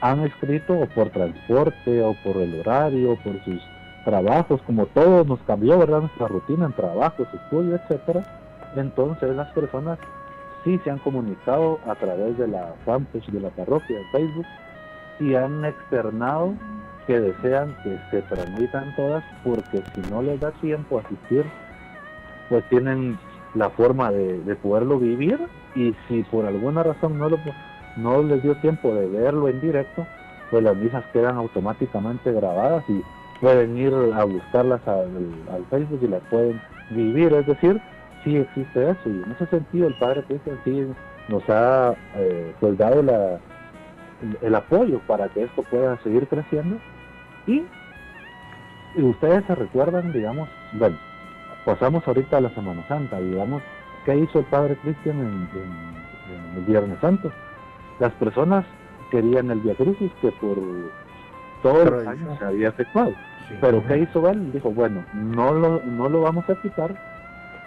han 0.00 0.20
escrito 0.20 0.78
o 0.78 0.86
por 0.86 1.10
transporte 1.10 2.02
o 2.02 2.14
por 2.24 2.36
el 2.38 2.60
horario, 2.60 3.12
o 3.12 3.16
por 3.16 3.42
sus 3.44 3.62
trabajos, 4.04 4.60
como 4.62 4.86
todo 4.86 5.24
nos 5.24 5.40
cambió, 5.40 5.78
¿verdad? 5.78 6.00
Nuestra 6.00 6.28
rutina 6.28 6.66
en 6.66 6.72
trabajos, 6.72 7.26
estudio, 7.32 7.76
etcétera. 7.76 8.22
Entonces 8.76 9.34
las 9.34 9.50
personas 9.52 9.98
sí 10.64 10.80
se 10.84 10.90
han 10.90 10.98
comunicado 10.98 11.78
a 11.86 11.94
través 11.94 12.36
de 12.38 12.48
la 12.48 12.74
fanpage 12.84 13.26
de 13.28 13.40
la 13.40 13.50
parroquia 13.50 13.98
en 13.98 14.10
Facebook 14.10 14.46
y 15.20 15.34
han 15.34 15.64
externado 15.64 16.54
que 17.06 17.20
desean 17.20 17.76
que 17.82 17.98
se 18.10 18.22
transmitan 18.22 18.94
todas 18.96 19.22
porque 19.44 19.82
si 19.94 20.00
no 20.10 20.22
les 20.22 20.40
da 20.40 20.50
tiempo 20.52 20.98
a 20.98 21.02
asistir, 21.02 21.44
pues 22.48 22.64
tienen 22.70 23.18
la 23.54 23.70
forma 23.70 24.10
de, 24.10 24.56
poderlo 24.56 24.98
vivir 24.98 25.38
y 25.74 25.94
si 26.08 26.22
por 26.24 26.46
alguna 26.46 26.82
razón 26.82 27.18
no, 27.18 27.28
lo, 27.28 27.38
no 27.96 28.22
les 28.22 28.42
dio 28.42 28.56
tiempo 28.56 28.94
de 28.94 29.06
verlo 29.06 29.48
en 29.48 29.60
directo, 29.60 30.06
pues 30.50 30.62
las 30.62 30.76
misas 30.76 31.04
quedan 31.12 31.36
automáticamente 31.36 32.32
grabadas 32.32 32.84
y 32.88 33.02
pueden 33.40 33.76
ir 33.76 33.92
a 34.14 34.24
buscarlas 34.24 34.80
al, 34.86 35.64
Facebook 35.70 36.00
y 36.02 36.08
las 36.08 36.22
pueden 36.30 36.60
vivir, 36.90 37.32
es 37.32 37.46
decir, 37.46 37.80
sí 38.22 38.36
existe 38.36 38.90
eso. 38.90 39.08
Y 39.08 39.22
en 39.22 39.32
ese 39.32 39.46
sentido 39.46 39.88
el 39.88 39.94
Padre 39.94 40.22
Cristian 40.24 40.58
sí 40.64 40.86
nos 41.28 41.48
ha 41.48 41.94
eh, 42.16 42.54
pues 42.60 42.76
dado 42.78 43.00
el 44.42 44.54
apoyo 44.54 45.00
para 45.06 45.28
que 45.28 45.44
esto 45.44 45.62
pueda 45.64 45.98
seguir 46.02 46.26
creciendo. 46.28 46.78
Y, 47.46 47.62
ustedes 48.96 49.44
se 49.46 49.54
recuerdan, 49.54 50.12
digamos, 50.12 50.48
bueno, 50.72 50.96
pasamos 51.64 52.06
ahorita 52.06 52.38
a 52.38 52.42
la 52.42 52.50
Semana 52.50 52.86
Santa, 52.88 53.20
digamos, 53.20 53.62
¿qué 54.04 54.16
hizo 54.16 54.38
el 54.38 54.44
Padre 54.46 54.76
Cristian 54.76 55.20
en, 55.20 55.48
el 56.56 56.64
Viernes 56.64 56.98
Santo? 57.00 57.30
Las 57.98 58.12
personas 58.12 58.64
querían 59.10 59.50
el 59.50 59.60
Via 59.60 59.74
Crucis 59.74 60.10
que 60.20 60.30
por 60.32 60.58
todo 61.64 62.00
el 62.00 62.06
año 62.06 62.36
se 62.38 62.44
había 62.44 62.68
efectuado. 62.68 63.12
pero 63.60 63.84
¿qué 63.88 63.98
hizo 63.98 64.28
él? 64.28 64.52
Dijo, 64.52 64.70
bueno, 64.70 65.04
no 65.14 65.52
lo, 65.52 65.80
no 65.80 66.08
lo 66.08 66.20
vamos 66.20 66.48
a 66.48 66.54
quitar, 66.62 66.94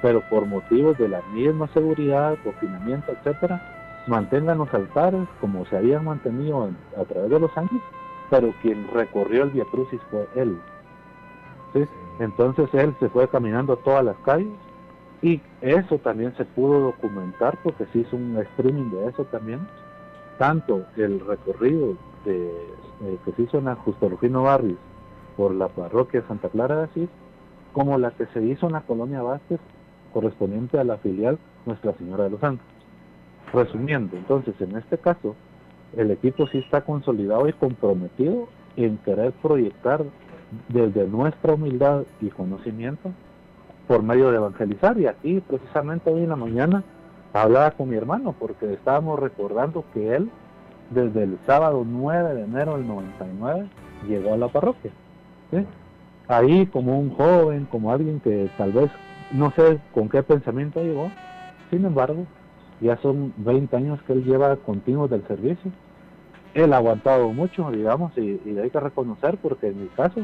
pero 0.01 0.22
por 0.30 0.46
motivos 0.46 0.98
de 0.98 1.10
la 1.10 1.22
misma 1.34 1.68
seguridad, 1.74 2.38
confinamiento, 2.46 3.12
etcétera, 3.12 3.62
mantengan 4.08 4.60
los 4.60 4.74
altares 4.74 5.27
como 5.42 5.66
se 5.66 5.75
habían 5.75 6.06
mantenido 6.06 6.70
a 6.96 7.04
través 7.04 7.30
de 7.30 7.39
los 7.42 7.58
años 7.58 7.82
pero 8.30 8.54
quien 8.62 8.88
recorrió 8.94 9.44
el 9.44 9.51
Via 9.51 9.66
Crucis 9.66 10.01
fue 10.10 10.27
él. 10.36 10.58
Entonces 12.20 12.70
él 12.74 12.96
se 13.00 13.10
fue 13.10 13.27
caminando 13.27 13.77
todas 13.77 14.04
las 14.04 14.18
calles 14.18 14.54
y 15.22 15.42
eso 15.62 15.98
también 16.00 16.36
se 16.36 16.46
pudo 16.46 16.80
documentar 16.80 17.58
porque 17.63 17.86
se 17.88 18.00
hizo 18.00 18.16
un 18.16 18.38
streaming 18.38 18.89
de 18.92 19.08
eso 19.08 19.24
también. 19.25 19.68
Tanto 20.38 20.86
el 20.96 21.20
recorrido 21.20 21.96
eh, 22.27 23.17
que 23.25 23.31
se 23.34 23.41
hizo 23.43 23.57
en 23.57 23.65
la 23.65 23.75
Justo 23.75 24.10
Rufino 24.10 24.43
Barrios 24.43 24.77
por 25.36 25.53
la 25.53 25.67
parroquia 25.67 26.24
Santa 26.27 26.50
Clara 26.50 26.77
de 26.77 26.84
Asís, 26.86 27.10
como 27.74 27.98
la 27.98 28.12
que 28.12 28.25
se 28.27 28.43
hizo 28.43 28.67
en 28.67 28.74
la 28.74 28.81
colonia 28.81 29.22
Vázquez 29.22 29.60
correspondiente 30.13 30.79
a 30.79 30.84
la 30.84 30.98
filial 30.98 31.38
Nuestra 31.65 31.93
Señora 31.93 32.25
de 32.25 32.31
los 32.31 32.39
Santos. 32.39 32.65
Resumiendo, 33.53 34.17
entonces 34.17 34.55
en 34.60 34.75
este 34.77 34.98
caso, 34.98 35.36
el 35.96 36.12
equipo 36.12 36.48
sí 36.48 36.57
está 36.57 36.81
consolidado 36.81 37.48
y 37.48 37.53
comprometido 37.53 38.48
en 38.75 38.98
querer 38.98 39.31
proyectar 39.34 40.03
desde 40.69 41.07
nuestra 41.07 41.53
humildad 41.53 42.03
y 42.22 42.29
conocimiento 42.29 43.12
por 43.88 44.03
medio 44.03 44.31
de 44.31 44.38
evangelizar. 44.38 45.00
Y 45.00 45.07
aquí 45.07 45.39
precisamente 45.39 46.12
hoy 46.12 46.24
en 46.24 46.29
la 46.29 46.36
mañana 46.36 46.84
hablaba 47.34 47.72
con 47.72 47.89
mi 47.89 47.96
hermano 47.96 48.36
porque 48.38 48.74
estábamos 48.74 49.19
recordando 49.19 49.84
que 49.93 50.15
él 50.15 50.29
desde 50.89 51.24
el 51.24 51.38
sábado 51.46 51.84
9 51.86 52.36
de 52.36 52.44
enero 52.44 52.77
del 52.77 52.88
99 52.88 53.67
llegó 54.08 54.34
a 54.34 54.38
la 54.38 54.48
parroquia. 54.48 54.91
Ahí 56.27 56.65
como 56.67 57.00
un 57.00 57.12
joven, 57.15 57.65
como 57.72 57.91
alguien 57.91 58.20
que 58.20 58.50
tal 58.58 58.72
vez 58.72 58.91
no 59.32 59.51
sé 59.51 59.79
con 59.94 60.10
qué 60.10 60.24
pensamiento 60.24 60.82
llegó, 60.82 61.10
sin 61.70 61.86
embargo, 61.86 62.25
ya 62.82 62.98
son 62.98 63.34
20 63.38 63.75
años 63.75 64.01
que 64.03 64.13
él 64.13 64.24
lleva 64.24 64.56
continuos 64.58 65.10
del 65.10 65.25
servicio. 65.27 65.72
Él 66.53 66.74
ha 66.74 66.77
aguantado 66.77 67.29
mucho, 67.29 67.70
digamos, 67.72 68.17
y, 68.17 68.39
hay 68.58 68.70
que 68.70 68.79
reconocer 68.79 69.38
porque 69.38 69.67
en 69.67 69.84
mi 69.84 69.88
caso 69.89 70.22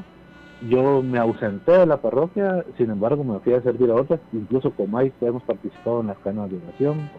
yo 0.70 1.02
me 1.02 1.20
ausenté 1.20 1.74
de 1.74 1.86
la 1.86 1.98
parroquia, 1.98 2.66
sin 2.78 2.90
embargo 2.90 3.24
me 3.24 3.40
fui 3.40 3.54
a 3.54 3.62
servir 3.62 3.90
a 3.92 3.96
otras, 3.96 4.20
incluso 4.32 4.72
con 4.72 4.92
Mike 4.92 5.16
hemos 5.22 5.44
participado 5.44 6.02
en 6.02 6.08
las 6.08 6.18
canas 6.20 6.50
de 6.50 6.58
oración, 6.58 7.10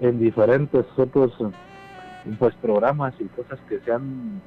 en 0.00 0.18
diferentes 0.18 0.86
otros 0.96 1.32
pues 2.38 2.54
programas 2.56 3.14
y 3.20 3.24
cosas 3.24 3.58
que 3.68 3.80
se 3.80 3.92
han 3.92 4.40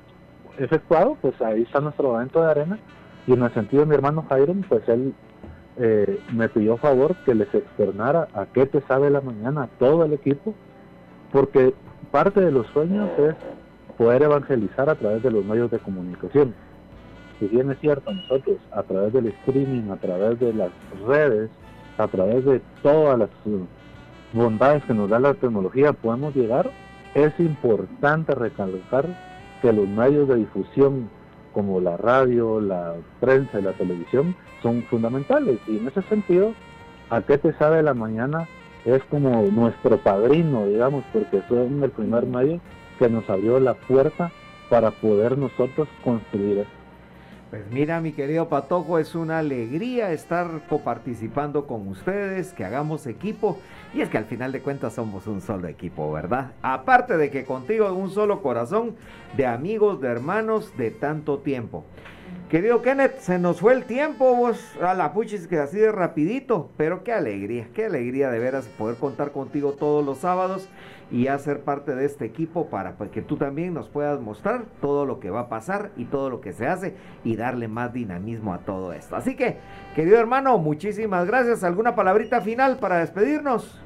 efectuado, 0.57 1.17
pues 1.21 1.39
ahí 1.41 1.63
está 1.63 1.79
nuestro 1.79 2.15
evento 2.15 2.41
de 2.43 2.51
arena 2.51 2.79
y 3.27 3.33
en 3.33 3.43
el 3.43 3.53
sentido 3.53 3.83
de 3.83 3.89
mi 3.89 3.95
hermano 3.95 4.25
Jairo, 4.29 4.55
pues 4.67 4.87
él 4.89 5.13
eh, 5.77 6.19
me 6.33 6.49
pidió 6.49 6.77
favor 6.77 7.15
que 7.25 7.35
les 7.35 7.53
externara 7.53 8.27
a 8.33 8.45
qué 8.47 8.65
te 8.65 8.81
sabe 8.81 9.09
la 9.09 9.21
mañana 9.21 9.69
todo 9.79 10.03
el 10.05 10.13
equipo, 10.13 10.53
porque 11.31 11.73
parte 12.11 12.41
de 12.41 12.51
los 12.51 12.67
sueños 12.67 13.09
es 13.19 13.35
poder 13.97 14.23
evangelizar 14.23 14.89
a 14.89 14.95
través 14.95 15.23
de 15.23 15.31
los 15.31 15.45
medios 15.45 15.71
de 15.71 15.79
comunicación. 15.79 16.53
Si 17.39 17.47
bien 17.47 17.71
es 17.71 17.79
cierto, 17.79 18.11
nosotros 18.11 18.57
a 18.71 18.83
través 18.83 19.13
del 19.13 19.27
streaming, 19.27 19.89
a 19.91 19.97
través 19.97 20.39
de 20.39 20.53
las 20.53 20.71
redes, 21.07 21.49
a 21.97 22.07
través 22.07 22.43
de 22.45 22.61
todas 22.81 23.17
las 23.17 23.29
bondades 24.33 24.83
que 24.85 24.93
nos 24.93 25.09
da 25.09 25.19
la 25.19 25.33
tecnología 25.33 25.93
podemos 25.93 26.35
llegar, 26.35 26.69
es 27.13 27.37
importante 27.39 28.33
recalcar 28.35 29.05
que 29.61 29.73
los 29.73 29.87
medios 29.87 30.27
de 30.27 30.35
difusión 30.35 31.09
como 31.53 31.81
la 31.81 31.97
radio, 31.97 32.61
la 32.61 32.95
prensa 33.19 33.59
y 33.59 33.63
la 33.63 33.73
televisión 33.73 34.35
son 34.61 34.83
fundamentales. 34.83 35.59
Y 35.67 35.77
en 35.77 35.87
ese 35.87 36.01
sentido, 36.03 36.53
¿a 37.09 37.21
qué 37.21 37.37
te 37.37 37.53
sabe 37.53 37.83
la 37.83 37.93
mañana? 37.93 38.47
Es 38.85 39.03
como 39.05 39.43
nuestro 39.51 39.97
padrino, 39.97 40.65
digamos, 40.65 41.03
porque 41.13 41.41
son 41.47 41.83
el 41.83 41.91
primer 41.91 42.25
medio 42.25 42.59
que 42.97 43.09
nos 43.09 43.29
abrió 43.29 43.59
la 43.59 43.73
puerta 43.73 44.31
para 44.69 44.91
poder 44.91 45.37
nosotros 45.37 45.87
construir. 46.03 46.65
Pues 47.51 47.69
mira, 47.69 47.99
mi 47.99 48.13
querido 48.13 48.47
Patojo, 48.47 48.97
es 48.97 49.13
una 49.13 49.39
alegría 49.39 50.13
estar 50.13 50.61
coparticipando 50.69 51.67
con 51.67 51.85
ustedes, 51.89 52.53
que 52.53 52.63
hagamos 52.63 53.05
equipo. 53.07 53.59
Y 53.93 53.99
es 53.99 54.07
que 54.07 54.17
al 54.17 54.23
final 54.23 54.53
de 54.53 54.61
cuentas 54.61 54.93
somos 54.93 55.27
un 55.27 55.41
solo 55.41 55.67
equipo, 55.67 56.09
¿verdad? 56.13 56.53
Aparte 56.61 57.17
de 57.17 57.29
que 57.29 57.43
contigo 57.43 57.91
un 57.91 58.09
solo 58.09 58.41
corazón 58.41 58.95
de 59.35 59.47
amigos, 59.47 59.99
de 59.99 60.07
hermanos 60.07 60.71
de 60.77 60.91
tanto 60.91 61.39
tiempo. 61.39 61.83
Querido 62.51 62.81
Kenneth, 62.81 63.19
se 63.19 63.39
nos 63.39 63.61
fue 63.61 63.71
el 63.71 63.85
tiempo, 63.85 64.35
vos 64.35 64.75
a 64.81 64.93
la 64.93 65.13
puchis 65.13 65.47
que 65.47 65.57
así 65.57 65.77
de 65.77 65.89
rapidito, 65.89 66.69
pero 66.75 67.01
qué 67.01 67.13
alegría, 67.13 67.69
qué 67.73 67.85
alegría 67.85 68.29
de 68.29 68.39
veras 68.39 68.67
poder 68.77 68.97
contar 68.97 69.31
contigo 69.31 69.71
todos 69.71 70.05
los 70.05 70.17
sábados 70.17 70.67
y 71.09 71.27
hacer 71.27 71.61
parte 71.61 71.95
de 71.95 72.03
este 72.03 72.25
equipo 72.25 72.65
para 72.65 72.97
pues, 72.97 73.09
que 73.09 73.21
tú 73.21 73.37
también 73.37 73.73
nos 73.73 73.87
puedas 73.87 74.19
mostrar 74.19 74.65
todo 74.81 75.05
lo 75.05 75.21
que 75.21 75.29
va 75.29 75.39
a 75.39 75.47
pasar 75.47 75.91
y 75.95 76.03
todo 76.03 76.29
lo 76.29 76.41
que 76.41 76.51
se 76.51 76.67
hace 76.67 76.93
y 77.23 77.37
darle 77.37 77.69
más 77.69 77.93
dinamismo 77.93 78.53
a 78.53 78.57
todo 78.57 78.91
esto. 78.91 79.15
Así 79.15 79.37
que, 79.37 79.55
querido 79.95 80.19
hermano, 80.19 80.57
muchísimas 80.57 81.25
gracias. 81.27 81.63
¿Alguna 81.63 81.95
palabrita 81.95 82.41
final 82.41 82.79
para 82.79 82.97
despedirnos? 82.97 83.81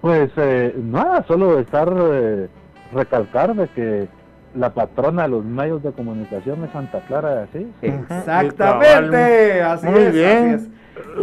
Pues 0.00 0.30
eh, 0.36 0.76
nada, 0.80 1.24
solo 1.26 1.58
estar 1.58 1.92
eh, 1.92 2.48
recalcar 2.92 3.56
de 3.56 3.66
que 3.66 4.19
la 4.54 4.70
patrona 4.74 5.22
de 5.24 5.28
los 5.28 5.44
medios 5.44 5.82
de 5.82 5.92
comunicación 5.92 6.64
es 6.64 6.70
Santa 6.72 7.00
Clara 7.06 7.34
de 7.34 7.42
Asís. 7.44 7.66
Exactamente, 7.82 9.62
así 9.62 9.86
Muy 9.86 10.00
es, 10.00 10.12
bien. 10.12 10.54
así 10.54 10.54
es. 10.54 10.62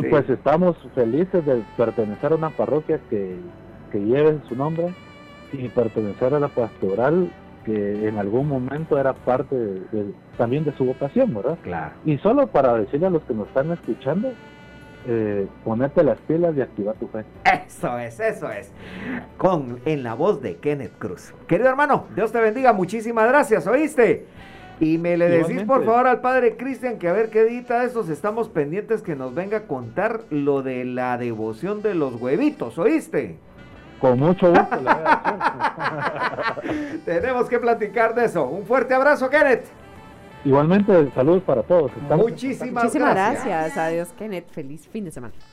Sí. 0.02 0.08
Pues 0.10 0.30
estamos 0.30 0.76
felices 0.96 1.46
de 1.46 1.62
pertenecer 1.76 2.32
a 2.32 2.36
una 2.36 2.50
parroquia 2.50 3.00
que, 3.10 3.36
que 3.92 4.00
lleve 4.00 4.40
su 4.48 4.56
nombre 4.56 4.94
y 5.54 5.68
pertenecer 5.70 6.34
a 6.34 6.40
la 6.40 6.48
pastoral 6.48 7.30
que 7.64 8.08
en 8.08 8.18
algún 8.18 8.48
momento 8.48 8.98
era 8.98 9.14
parte 9.14 9.56
de- 9.56 9.82
de- 9.92 10.14
también 10.38 10.64
de 10.64 10.72
su 10.78 10.86
vocación, 10.86 11.34
¿verdad? 11.34 11.58
Claro. 11.64 11.92
Y 12.06 12.18
solo 12.20 12.48
para 12.48 12.74
decirle 12.76 13.08
a 13.08 13.10
los 13.10 13.22
que 13.24 13.34
nos 13.34 13.48
están 13.50 13.72
escuchando, 13.72 14.30
eh, 15.08 15.48
ponete 15.64 16.04
las 16.04 16.20
pilas 16.20 16.56
y 16.56 16.62
activa 16.62 16.94
tu 16.94 17.08
fe. 17.08 17.24
Eso 17.66 17.98
es, 17.98 18.20
eso 18.20 18.52
es. 18.52 18.72
Con 19.38 19.80
en 19.86 20.04
la 20.04 20.14
voz 20.14 20.42
de 20.42 20.58
Kenneth 20.58 20.98
Cruz. 20.98 21.34
Querido 21.48 21.70
hermano, 21.70 22.06
Dios 22.16 22.32
te 22.32 22.40
bendiga, 22.40 22.74
muchísimas 22.74 23.28
gracias, 23.28 23.66
¿oíste? 23.68 24.26
Y 24.80 24.98
me 25.00 25.18
le 25.18 25.28
decís 25.30 25.64
por 25.64 25.84
favor 25.86 26.08
al 26.08 26.22
padre 26.22 26.56
Cristian 26.56 27.00
que 27.00 27.08
a 27.08 27.14
ver 27.14 27.30
qué 27.30 27.42
edita 27.42 27.84
esos, 27.84 28.10
estamos 28.10 28.48
pendientes 28.50 29.02
que 29.02 29.16
nos 29.16 29.34
venga 29.34 29.58
a 29.58 29.62
contar 29.62 30.22
lo 30.30 30.62
de 30.62 30.86
la 30.86 31.18
devoción 31.18 31.82
de 31.82 31.96
los 31.96 32.22
huevitos, 32.22 32.78
¿oíste? 32.78 33.38
Con 34.00 34.20
mucho 34.20 34.52
gusto 34.52 34.76
le 34.76 34.84
voy 34.84 35.04
a 35.04 36.62
decir. 36.64 37.02
Tenemos 37.06 37.50
que 37.50 37.58
platicar 37.58 38.14
de 38.14 38.26
eso. 38.26 38.48
Un 38.48 38.66
fuerte 38.66 38.94
abrazo, 38.94 39.30
Kenneth. 39.30 39.66
Igualmente, 40.48 41.12
saludos 41.14 41.44
para 41.44 41.62
todos. 41.62 41.92
Estamos 42.02 42.32
Muchísimas, 42.32 42.86
Muchísimas 42.86 43.14
gracias. 43.14 43.46
gracias. 43.46 43.78
Adiós, 43.78 44.14
Kenneth. 44.18 44.50
Feliz 44.52 44.88
fin 44.88 45.04
de 45.04 45.12
semana. 45.12 45.34